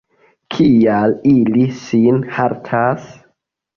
Kial 0.55 1.13
ili 1.33 1.67
sin 1.83 2.19
haltas? 2.39 3.07